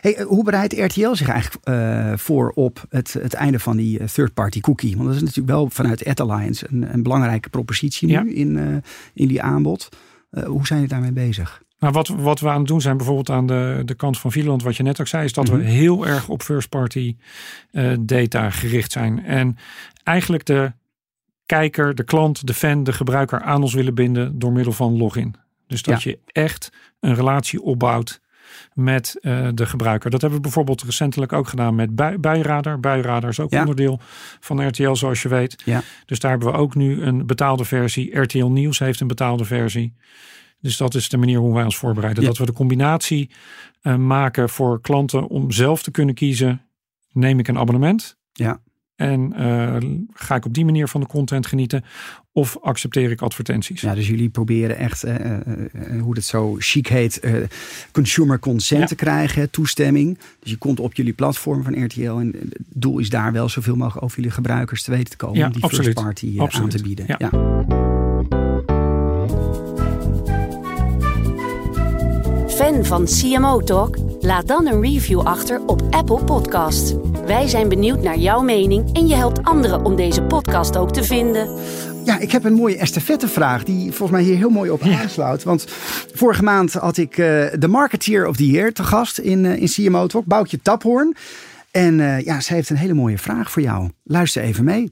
[0.00, 3.98] Hey, eh, hoe bereidt RTL zich eigenlijk uh, voor op het, het einde van die
[3.98, 4.96] eh, third-party cookie?
[4.96, 8.76] Want dat is natuurlijk wel vanuit Ad Alliance een, een belangrijke propositie nu in, uh,
[9.14, 9.88] in die aanbod.
[10.30, 11.62] Uh, hoe zijn jullie daarmee bezig?
[11.78, 14.62] Nou, wat, wat we aan het doen zijn, bijvoorbeeld aan de, de kant van Videoland,
[14.62, 15.56] wat je net ook zei, is dat Mhm.
[15.56, 17.16] we heel erg op first party
[17.70, 19.24] eh, data gericht zijn.
[19.24, 19.56] En
[20.02, 20.72] eigenlijk de
[21.46, 25.34] kijker, de klant, de fan, de gebruiker aan ons willen binden door middel van login.
[25.66, 28.22] Dus dat je echt een relatie opbouwt
[28.72, 30.10] met eh, de gebruiker.
[30.10, 32.80] Dat hebben we bijvoorbeeld recentelijk ook gedaan met Buienradar.
[32.80, 33.60] Buienradar is ook Ja.
[33.60, 34.00] onderdeel
[34.40, 35.62] van RTL, zoals je weet.
[35.64, 35.82] Ja.
[36.06, 38.20] Dus daar hebben we ook nu een betaalde versie.
[38.20, 39.94] RTL Nieuws heeft een betaalde versie.
[40.60, 42.22] Dus dat is de manier hoe wij ons voorbereiden.
[42.22, 42.28] Ja.
[42.28, 43.30] Dat we de combinatie
[43.82, 46.62] eh, maken voor klanten om zelf te kunnen kiezen.
[47.12, 48.16] Neem ik een abonnement?
[48.32, 48.60] Ja.
[48.96, 49.76] En eh,
[50.12, 51.84] ga ik op die manier van de content genieten?
[52.32, 53.80] Of accepteer ik advertenties?
[53.80, 55.40] Ja, dus jullie proberen echt, eh, eh,
[56.00, 57.32] hoe het zo chic heet, eh,
[57.92, 58.86] consumer consent Ja.
[58.86, 60.18] te krijgen, toestemming.
[60.40, 63.76] Dus je komt op jullie platform van RTL en het doel is daar wel zoveel
[63.76, 65.38] mogelijk over jullie gebruikers te weten te komen.
[65.38, 65.84] Ja, om die absoluut.
[65.84, 67.04] first party aan te bieden.
[67.08, 67.16] Ja.
[67.18, 67.30] Ja.
[72.48, 73.96] Fan van CMO Talk?
[74.24, 76.94] Laat dan een review achter op Apple Podcast.
[77.26, 81.04] Wij zijn benieuwd naar jouw mening en je helpt anderen om deze podcast ook te
[81.04, 81.58] vinden.
[82.04, 85.42] Ja, ik heb een mooie estafettevraag die volgens mij hier heel mooi op aansluit.
[85.42, 85.64] Want
[86.14, 89.68] vorige maand had ik eh, de Marketeer of the Year te gast in, eh, in
[89.68, 91.16] CMO Talk, Boukje Taphoorn.
[91.70, 93.90] En eh, ja, zij heeft een hele mooie vraag voor jou.
[94.02, 94.90] Luister even mee.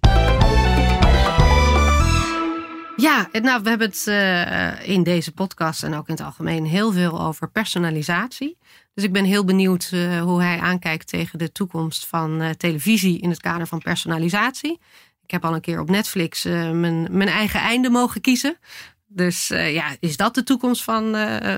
[3.03, 6.93] Ja, nou, we hebben het eh, in deze podcast en ook in het algemeen heel
[6.93, 8.59] veel over personalisatie.
[8.95, 13.21] Dus ik ben heel benieuwd eh, hoe hij aankijkt tegen de toekomst van eh, televisie
[13.21, 14.81] in het kader van personalisatie.
[15.23, 18.59] Ik heb al een keer op Netflix eh, mijn, mijn eigen einde mogen kiezen.
[19.07, 21.17] Dus ja, is dat de toekomst van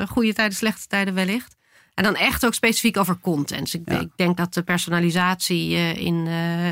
[0.08, 1.56] goede tijden, slechte tijden wellicht?
[1.94, 3.74] En dan echt ook specifiek over content.
[3.74, 4.00] Ik, Ja.
[4.00, 6.28] ik denk dat de personalisatie in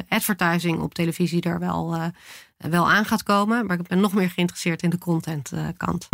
[0.08, 2.12] advertising op televisie er wel,
[2.56, 3.66] wel aan gaat komen.
[3.66, 6.08] Maar ik ben nog meer geïnteresseerd in de content eh, kant.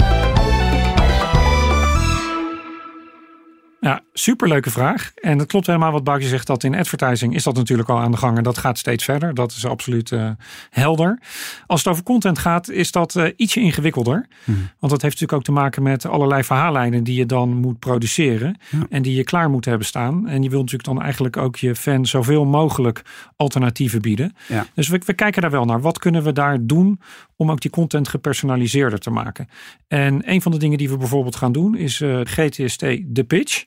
[3.80, 5.12] Ja, superleuke vraag.
[5.14, 6.46] En het klopt helemaal wat Boukje zegt.
[6.46, 8.36] Dat in advertising is dat natuurlijk al aan de gang.
[8.36, 9.34] En dat gaat steeds verder.
[9.34, 10.30] Dat is absoluut eh,
[10.70, 11.20] helder.
[11.66, 14.26] Als het over content gaat, is dat eh, ietsje ingewikkelder.
[14.78, 18.58] Want dat heeft natuurlijk ook te maken met allerlei verhaallijnen die je dan moet produceren.
[18.70, 18.86] Ja.
[18.90, 20.28] En die je klaar moet hebben staan.
[20.28, 23.02] En je wilt natuurlijk dan eigenlijk ook je fan zoveel mogelijk
[23.36, 24.34] alternatieven bieden.
[24.48, 24.66] Ja.
[24.74, 25.80] Dus we, we kijken daar wel naar.
[25.80, 27.00] Wat kunnen we daar doen
[27.38, 29.48] om ook die content gepersonaliseerder te maken?
[29.86, 33.64] En een van de dingen die we bijvoorbeeld gaan doen is eh, GTST de pitch.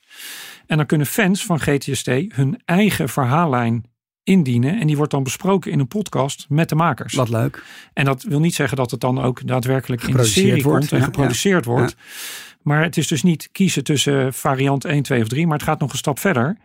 [0.65, 3.85] En dan kunnen fans van GTST hun eigen verhaallijn
[4.23, 4.79] indienen.
[4.79, 7.13] En die wordt dan besproken in een podcast met de makers.
[7.13, 7.63] Wat leuk.
[7.93, 10.91] En dat wil niet zeggen dat het dan ook daadwerkelijk in de serie wordt, komt
[10.91, 11.95] en ja, geproduceerd ja, wordt.
[12.61, 15.47] Maar het is dus niet kiezen tussen variant 1, 2 of 3.
[15.47, 16.57] Maar het gaat nog een stap verder.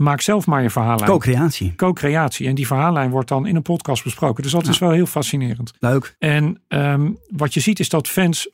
[0.00, 1.10] Maak zelf maar je verhaallijn.
[1.10, 1.74] Co-creatie.
[1.74, 2.46] Co-creatie.
[2.46, 4.42] En die verhaallijn wordt dan in een podcast besproken.
[4.42, 5.72] Dus dat is wel heel fascinerend.
[5.78, 6.14] Leuk.
[6.18, 8.48] En ehm, wat je ziet is dat fans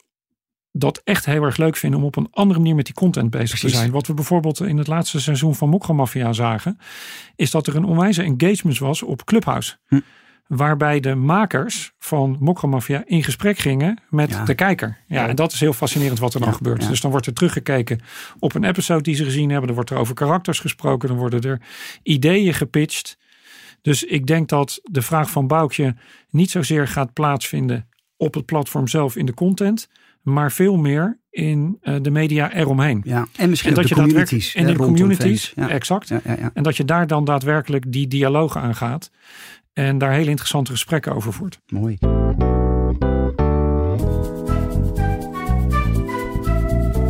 [0.73, 3.49] dat echt heel erg leuk vinden om op een andere manier met die content bezig
[3.49, 3.71] Precies.
[3.71, 3.91] te zijn.
[3.91, 6.79] Wat we bijvoorbeeld in het laatste seizoen van Mokra zagen,
[7.37, 9.77] is dat er een onwijze engagement was op Clubhouse.
[9.87, 10.01] Hm.
[10.47, 14.45] Waarbij de makers van Mokra in gesprek gingen met Ja.
[14.45, 14.97] de kijker.
[15.07, 16.89] Ja, en dat is heel fascinerend wat er dan Ja, gebeurt.
[16.89, 18.01] Dus dan wordt er teruggekeken
[18.39, 19.67] op een episode die ze gezien hebben.
[19.67, 21.09] Dan wordt er over karakters gesproken.
[21.09, 21.61] Dan worden er
[22.03, 23.19] ideeën gepitcht.
[23.83, 25.95] Dus ik denk dat de vraag van Boukje
[26.31, 29.89] niet zozeer gaat plaatsvinden op het platform zelf in de content,
[30.23, 33.01] maar veel meer in eh, de media eromheen.
[33.05, 33.27] Ja.
[33.37, 34.55] En misschien En dat de je communities.
[34.55, 35.69] en in rondom communities, fans.
[35.69, 35.75] Ja.
[35.75, 36.09] exact.
[36.09, 36.51] Ja, ja, ja.
[36.55, 39.11] En dat je daar dan daadwerkelijk die dialoog aan gaat
[39.77, 41.61] en daar hele interessante gesprekken over voert.
[41.67, 41.99] Mooi.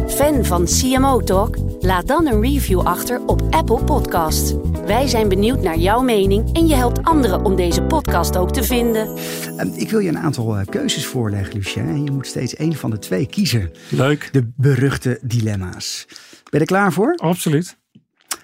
[0.09, 1.57] Fan van CMO Talk?
[1.81, 4.55] Laat dan een review achter op Apple Podcast.
[4.87, 8.65] Wij zijn benieuwd naar jouw mening en je helpt anderen om deze podcast ook te
[8.65, 9.17] vinden.
[9.57, 11.89] Ehm, ik wil je een aantal eh, keuzes voorleggen, Lucien.
[11.89, 13.71] En je moet steeds één van de twee kiezen.
[13.91, 14.29] Leuk.
[14.33, 16.05] De beruchte dilemma's.
[16.09, 17.15] Ben je er klaar voor?
[17.15, 17.79] Absoluut.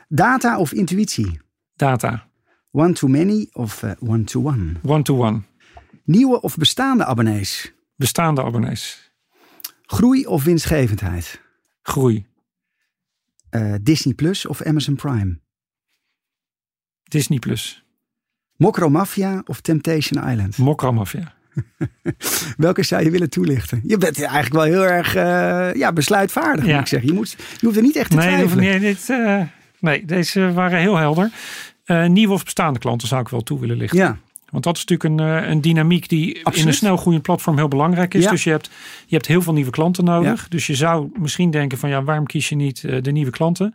[0.08, 1.40] Data of intuïtie?
[1.76, 2.30] Data.
[2.72, 4.76] One to many of eh, one to one?
[4.82, 5.42] One-to-one.
[6.04, 7.72] Nieuwe of bestaande abonnees?
[7.96, 9.12] Bestaande abonnees.
[9.86, 11.40] Groei of winstgevendheid?
[11.82, 12.26] Groei.
[13.50, 15.40] Eh, Disney Plus of Amazon Prime?
[17.02, 17.84] Disney Plus.
[18.56, 20.56] Mokro Mafia of Temptation Island?
[20.58, 21.34] Mokra Mafia.
[22.56, 23.80] Welke zou je willen toelichten?
[23.86, 27.08] Je bent eigenlijk wel heel erg eh, ja, besluitvaardig, moet ik zeggen.
[27.08, 28.64] Je, moet, je hoeft er niet echt te Nee, twijfelen.
[28.64, 29.08] nee, dit,
[29.80, 31.30] nee, deze waren heel helder.
[31.84, 33.98] Eh, nieuwe of bestaande klanten zou ik wel toe willen lichten.
[33.98, 34.16] Ja,
[34.50, 37.68] Want dat is natuurlijk een, eh, een dynamiek die in een snel groeiend platform heel
[37.68, 38.24] belangrijk is.
[38.24, 38.30] Ja.
[38.30, 38.70] Dus je hebt,
[39.06, 40.48] je hebt heel veel nieuwe klanten nodig.
[40.48, 43.74] Dus je zou misschien denken van ja, waarom kies je niet eh, de nieuwe klanten?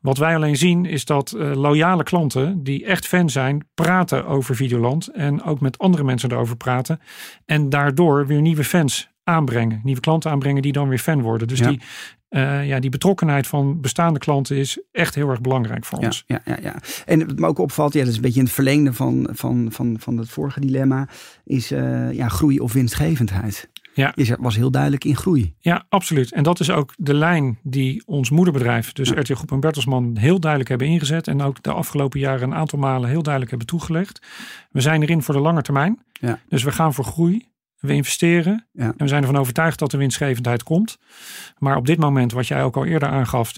[0.00, 5.08] Wat wij alleen zien is dat loyale klanten die echt fan zijn, praten over Videoland.
[5.08, 7.00] En ook met andere mensen erover praten.
[7.46, 9.80] En daardoor weer nieuwe fans aanbrengen.
[9.82, 11.48] Nieuwe klanten aanbrengen die dan weer fan worden.
[11.48, 11.68] Dus Ja.
[11.68, 11.80] die,
[12.28, 16.24] eh, ja, die betrokkenheid van bestaande klanten is echt heel erg belangrijk voor Ja, ons.
[16.26, 16.74] ja, ja, ja.
[17.06, 19.66] En wat me ook opvalt, ja, dat is een beetje in het verlengde van, van,
[19.70, 21.08] van, van het vorige dilemma,
[21.44, 23.70] is eh, ja, groei of winstgevendheid.
[23.94, 24.12] Ja.
[24.14, 25.54] Je was heel duidelijk in groei.
[25.58, 26.32] Ja, absoluut.
[26.32, 29.20] En dat is ook de lijn die ons moederbedrijf, dus Ja.
[29.20, 31.28] RTL Groep en Bertelsman, heel duidelijk hebben ingezet.
[31.28, 34.26] En ook de afgelopen jaren een aantal malen heel duidelijk hebben toegelegd.
[34.70, 35.98] We zijn erin voor de lange termijn.
[36.12, 36.38] Ja.
[36.48, 37.46] Dus we gaan voor groei.
[37.82, 38.66] We investeren.
[38.72, 38.84] Ja.
[38.84, 40.98] En we zijn ervan overtuigd dat de winstgevendheid komt.
[41.58, 43.52] Maar op dit moment, wat jij ook al eerder aangaf,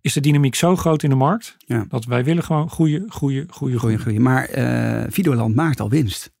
[0.00, 1.56] is de dynamiek zo groot in de markt.
[1.58, 1.84] Ja.
[1.88, 3.92] Dat wij willen gewoon groeien, Groei groeien.
[3.92, 4.20] en groei.
[4.20, 6.34] Maar eh Videoland maakt al winst.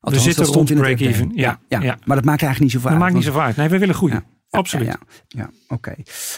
[0.00, 1.30] Althans, zitten dat stond rond break-even.
[1.34, 1.78] Ja, ja.
[2.04, 3.00] Maar dat maakt eigenlijk niet zoveel Dat uit.
[3.00, 3.56] maakt niet zoveel uit.
[3.56, 4.24] Nee, we willen groeien.
[4.50, 4.86] Absoluut.
[4.86, 5.94] Ja, ja, ja, oké.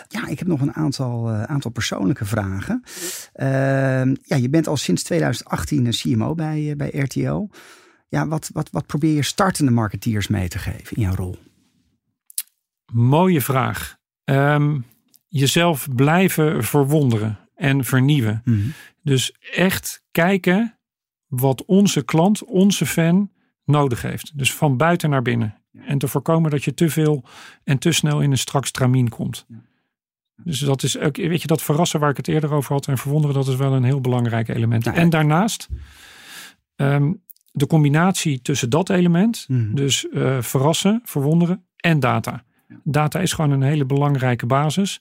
[0.09, 2.83] Ja, ik heb nog een aantal, eh, aantal persoonlijke vragen.
[3.33, 7.48] Ehm, ja, je bent al sinds 2018 een CMO bij, eh, bij RTL.
[8.08, 11.38] Ja, wat, wat, wat probeer je startende marketeers mee te geven in jouw rol?
[12.92, 13.96] Mooie vraag.
[14.24, 14.80] Ehm,
[15.28, 18.42] jezelf blijven verwonderen en vernieuwen.
[18.44, 18.68] Mhm.
[19.02, 20.78] Dus echt kijken
[21.26, 23.30] wat onze klant, onze fan
[23.64, 24.38] nodig heeft.
[24.38, 25.54] Dus van buiten naar binnen.
[25.72, 27.24] En te voorkomen dat je te veel
[27.64, 29.46] en te snel in een strak stramien komt.
[30.36, 32.98] Dus dat is ook, weet je, dat verrassen waar ik het eerder over had en
[32.98, 34.84] verwonderen, dat is wel een heel belangrijk element.
[34.84, 34.94] Ja.
[34.94, 35.68] En daarnaast
[36.76, 37.12] ehm,
[37.56, 39.74] de combinatie tussen dat element, Mhm.
[39.74, 42.44] dus eh, verrassen, verwonderen en data.
[42.84, 45.00] Data is gewoon een hele belangrijke basis.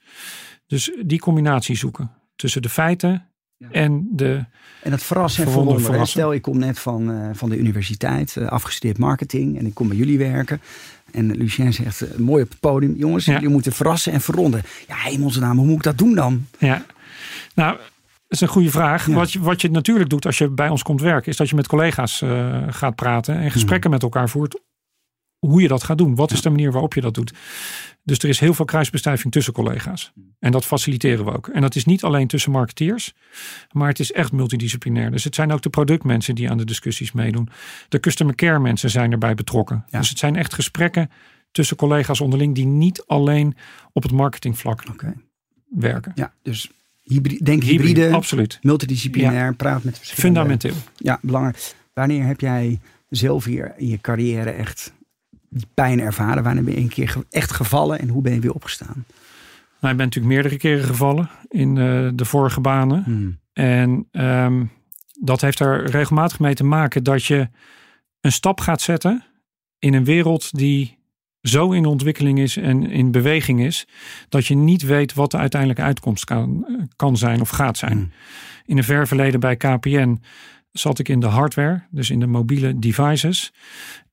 [0.68, 3.26] Dus die combinatie zoeken tussen de feiten
[3.58, 3.68] Ja.
[3.72, 4.46] en de.
[4.82, 6.12] En dat verrassen en Verwonderen, verwonderen.
[6.14, 9.58] Stel, ik kom net van, eh, van de universiteit, eh, afgestudeerd marketing.
[9.60, 10.62] En ik kom bij jullie werken.
[11.12, 12.96] En Lucien zegt, mooi op het podium.
[12.98, 13.34] Jongens, Ja.
[13.34, 14.62] jullie moeten verrassen en verronden.
[14.88, 16.46] Ja, hemelse naam, hoe moet ik dat doen dan?
[16.60, 16.86] Ja,
[17.56, 17.78] nou,
[18.28, 19.08] dat is een goede vraag.
[19.08, 19.14] Ja.
[19.14, 21.56] Wat, je, wat je natuurlijk doet als je bij ons komt werken, is dat je
[21.56, 24.62] met collega's eh, gaat praten en gesprekken met elkaar voert.
[25.40, 26.16] Hoe je dat gaat doen.
[26.16, 27.34] Wat is de manier waarop je dat doet?
[28.04, 30.14] Dus er is heel veel kruisbestuiving tussen collega's.
[30.40, 31.48] En dat faciliteren we ook.
[31.48, 33.14] En dat is niet alleen tussen marketeers,
[33.72, 35.12] maar het is echt multidisciplinair.
[35.12, 37.50] Dus het zijn ook de productmensen die aan de discussies meedoen.
[37.90, 39.86] De customer care mensen zijn erbij betrokken.
[39.90, 40.00] Ja.
[40.00, 41.10] Dus het zijn echt gesprekken
[41.52, 43.56] tussen collega's onderling die niet alleen
[43.92, 45.14] op het marketingvlak Oké.
[45.70, 46.12] werken.
[46.16, 46.72] Ja, dus
[47.06, 48.60] hybri- denk hybride, absoluut.
[48.62, 50.40] multidisciplinair, praat met verschillende...
[50.40, 50.76] Fundamenteel.
[50.98, 51.74] Ja, belangrijk.
[51.94, 54.94] Wanneer heb jij zelf hier in je carrière echt
[55.50, 56.44] die pijn ervaren?
[56.44, 59.06] Wanneer ben je een keer echt gevallen en hoe ben je weer opgestaan?
[59.80, 63.04] Nou, ik ben natuurlijk meerdere keren gevallen in eh, de vorige banen.
[63.04, 63.40] Hmm.
[63.54, 64.64] En ehm,
[65.20, 67.50] dat heeft er regelmatig mee te maken dat je
[68.22, 69.24] een stap gaat zetten
[69.80, 70.95] in een wereld die
[71.48, 73.88] zo in ontwikkeling is en in beweging is,
[74.30, 77.98] dat je niet weet wat de uiteindelijke uitkomst kan, kan zijn of gaat zijn.
[77.98, 78.12] Hmm.
[78.66, 80.20] In een ver verleden bij KPN
[80.72, 83.54] zat ik in de hardware, dus in de mobiele devices.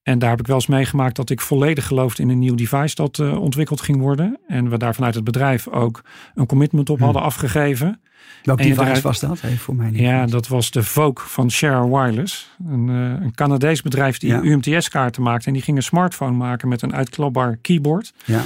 [0.02, 2.94] En daar heb ik wel eens meegemaakt dat ik volledig geloofde in een nieuw device
[2.94, 4.38] dat eh, ontwikkeld ging worden.
[4.48, 6.02] En we daar vanuit het bedrijf ook
[6.34, 7.04] een commitment op Hmm.
[7.04, 8.00] hadden afgegeven.
[8.42, 9.42] Welk En device was dat?
[9.42, 10.00] Even voor mij niet.
[10.00, 12.50] Ja, dat was de Vogue van Share Wireless.
[12.68, 14.40] Een, eh, een Canadees bedrijf die Ja.
[14.42, 15.46] UMTS-kaarten maakte.
[15.46, 18.12] En die ging een smartphone maken met een uitklapbaar keyboard.
[18.24, 18.42] Ja.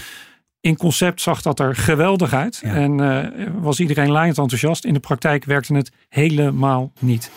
[0.60, 2.60] In concept zag dat er geweldig uit.
[2.62, 2.74] Ja.
[2.74, 4.84] En eh, was iedereen laaiend enthousiast.
[4.84, 7.30] In de praktijk werkte het helemaal niet.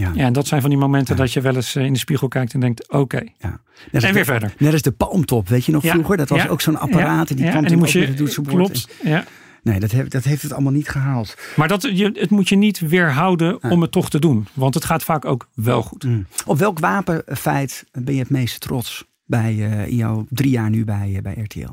[0.00, 0.10] Ja.
[0.14, 1.20] Ja, en dat zijn van die momenten Ja.
[1.22, 3.22] dat je wel eens eh, in de spiegel kijkt en denkt, oké.
[3.38, 3.60] Ja.
[3.92, 4.54] En de- weer verder.
[4.58, 6.16] Net als de palmtop, weet je nog Ja, vroeger?
[6.16, 8.40] Dat was ook zo'n apparaat en die ja, kwam toen moest je.
[8.46, 9.24] Klopt, ja.
[9.62, 11.36] Nee, dat heeft, dat heeft het allemaal niet gehaald.
[11.56, 14.46] Maar dat, je, het moet je niet weerhouden om het toch te doen.
[14.52, 16.04] Want het gaat vaak ook wel goed.
[16.04, 16.26] Mm.
[16.46, 20.84] Op welk wapenfeit ben je het meest trots bij eh, in jouw drie jaar nu
[20.84, 21.72] bij, eh, bij RTL?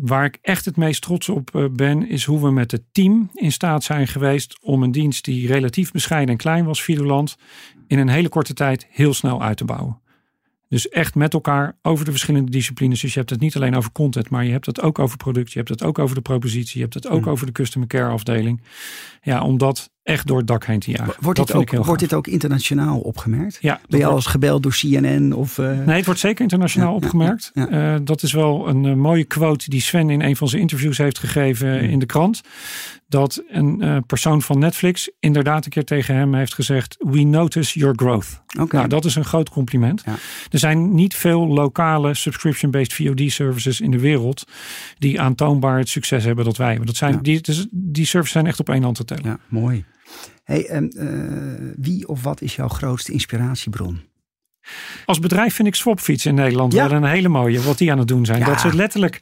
[0.00, 3.30] Waar ik echt het meest trots op eh, ben, is hoe we met het team
[3.34, 7.36] in staat zijn geweest om een dienst die relatief bescheiden en klein was, Videoland,
[7.86, 10.00] in een hele korte tijd heel snel uit te bouwen.
[10.68, 13.00] Dus echt met elkaar over de verschillende disciplines.
[13.00, 15.52] Dus je hebt het niet alleen over content, maar je hebt het ook over product.
[15.52, 16.76] Je hebt het ook over de propositie.
[16.76, 17.30] Je hebt het ook Hmm.
[17.30, 18.62] over de customer care afdeling.
[19.22, 21.14] Ja, om dat echt door het dak heen te jagen.
[21.20, 23.58] Wordt, dit ook, wordt dit ook internationaal opgemerkt?
[23.60, 25.32] Ja, Ben je al eens gebeld door CNN?
[25.32, 27.50] Of, eh, Nee, het wordt zeker internationaal Ja, opgemerkt.
[27.54, 30.60] ja, Eh, dat is wel een eh, mooie quote die Sven in een van zijn
[30.60, 32.40] interviews heeft gegeven in de krant.
[33.08, 37.94] Dat een persoon van Netflix inderdaad een keer tegen hem heeft gezegd: We notice your
[37.96, 38.42] growth.
[38.60, 38.76] Oké.
[38.76, 40.04] Nou, dat is een groot compliment.
[40.50, 44.44] Er zijn niet veel lokale subscription-based VOD-services in de wereld
[44.98, 46.86] die aantoonbaar het succes hebben dat wij hebben.
[46.86, 49.24] Dat zijn, die, dus die services zijn echt op één hand te tellen.
[49.24, 49.84] Ja, mooi.
[50.42, 54.00] Hey, en, eh, wie of wat is jouw grootste inspiratiebron?
[55.04, 56.88] Als bedrijf vind ik Swapfiets in Nederland Ja.
[56.88, 58.38] wel een hele mooie wat die aan het doen zijn.
[58.38, 58.46] Ja.
[58.46, 59.20] Dat ze letterlijk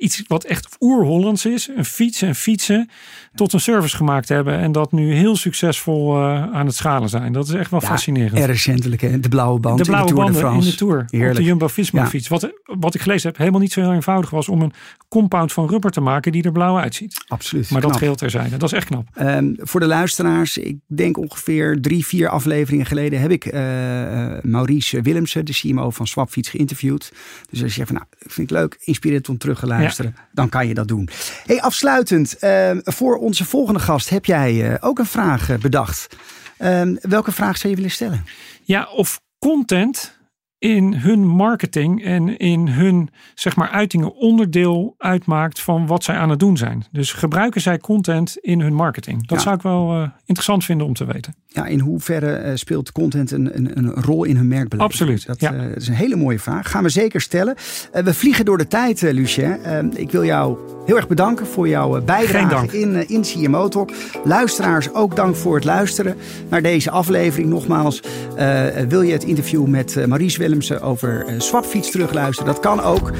[0.00, 1.68] iets wat echt oer-Hollands is.
[1.76, 2.90] Een fiets en fietsen
[3.34, 4.58] tot een service gemaakt hebben.
[4.58, 7.32] En dat nu heel succesvol uh, aan het schalen zijn.
[7.32, 8.38] Dat is echt wel Ja, fascinerend.
[8.38, 9.20] Erg recentelijk, hè?
[9.20, 10.70] De blauwe band de blauwe in de Tour de banden in France.
[10.70, 11.00] de Tour.
[11.00, 11.36] Op Heerlijk.
[11.36, 12.08] de Jumbo-Visma Ja.
[12.08, 12.28] fiets.
[12.28, 14.72] Wat, wat ik gelezen heb, helemaal niet zo heel eenvoudig was om een
[15.08, 17.24] compound van rubber te maken die er blauw uitziet.
[17.28, 17.70] Absoluut.
[17.70, 18.00] Maar dat knap.
[18.02, 18.56] geheel terzijde.
[18.56, 19.08] Dat is echt knap.
[19.14, 24.42] Ehm, voor de luisteraars, ik denk ongeveer drie, vier afleveringen geleden heb ik eh, eh,
[24.42, 27.12] Maurice Willemsen, de CMO van Swapfiets, geïnterviewd.
[27.50, 29.88] Dus als je zegt van nou, ik vind het leuk, inspirerend om terug te luisteren,
[30.32, 31.08] dan kan je dat doen.
[31.46, 36.16] Hey, afsluitend, ehm, voor onze volgende gast heb jij eh, ook een vraag eh, bedacht.
[36.58, 38.24] Ehm, welke vraag zou je willen stellen?
[38.62, 40.18] Ja, of content
[40.60, 46.30] in hun marketing en in hun zeg maar uitingen onderdeel uitmaakt van wat zij aan
[46.30, 46.84] het doen zijn.
[46.92, 49.26] Dus gebruiken zij content in hun marketing?
[49.26, 49.42] Dat Ja.
[49.44, 51.34] zou ik wel eh, interessant vinden om te weten.
[51.46, 54.92] Ja, in hoeverre eh, speelt content een, een, een rol in hun merkbeleving?
[54.92, 55.52] Absoluut, Dat ja.
[55.54, 56.70] eh, is een hele mooie vraag.
[56.70, 57.54] Gaan we zeker stellen.
[57.92, 59.58] We vliegen door de tijd, Lucien.
[59.96, 60.58] Ik wil jou
[60.90, 63.90] heel erg bedanken voor jouw eh, bijdrage in, eh, in CMO Talk.
[64.24, 66.16] Luisteraars, ook dank voor het luisteren
[66.48, 67.48] naar deze aflevering.
[67.48, 68.02] Nogmaals,
[68.36, 72.52] eh, wil je het interview met Maurice Willemsen over Swapfiets terugluisteren?
[72.52, 73.12] Dat kan ook.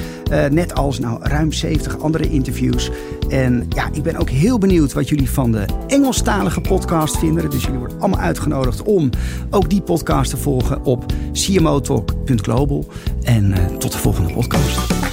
[0.50, 2.90] Net als nou, ruim 70 andere interviews.
[3.28, 7.50] En ja, ik ben ook heel benieuwd wat jullie van de Engelstalige podcast vinden.
[7.50, 9.10] Dus jullie worden allemaal uitgenodigd om
[9.50, 12.86] ook die podcast te volgen op cmotalk.global.
[13.22, 15.09] En tot de volgende podcast.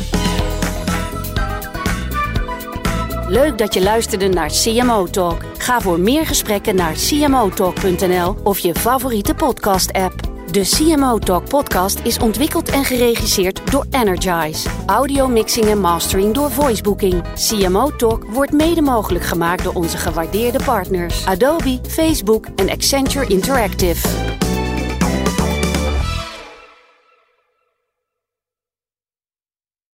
[3.30, 5.42] Leuk dat je luisterde naar CMO Talk.
[5.58, 10.14] Ga voor meer gesprekken naar cmotalk.nl of je favoriete podcast-app.
[10.52, 14.70] De CMO Talk podcast is ontwikkeld en geregisseerd door Energize.
[14.86, 17.24] Audio mixing en mastering door Voicebooking.
[17.34, 24.08] CMO Talk wordt mede mogelijk gemaakt door onze gewaardeerde partners Adobe, Facebook en Accenture Interactive.